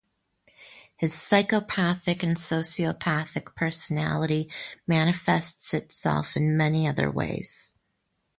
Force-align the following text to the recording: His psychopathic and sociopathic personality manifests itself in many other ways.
His 0.97 1.13
psychopathic 1.13 2.23
and 2.23 2.35
sociopathic 2.35 3.53
personality 3.53 4.49
manifests 4.87 5.75
itself 5.75 6.35
in 6.35 6.57
many 6.57 6.87
other 6.87 7.11
ways. 7.11 7.75